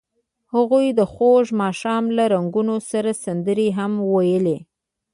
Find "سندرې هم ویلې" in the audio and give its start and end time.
3.23-4.57